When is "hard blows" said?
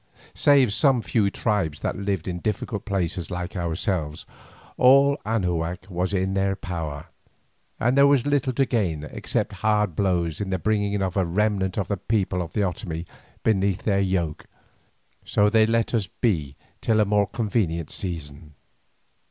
9.61-10.41